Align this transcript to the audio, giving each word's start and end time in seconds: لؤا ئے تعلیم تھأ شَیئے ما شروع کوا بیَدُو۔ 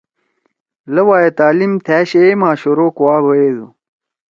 لؤا 0.93 1.17
ئے 1.21 1.29
تعلیم 1.39 1.73
تھأ 1.85 1.97
شَیئے 2.09 2.31
ما 2.41 2.49
شروع 2.61 2.89
کوا 2.97 3.15
بیَدُو۔ 3.23 3.67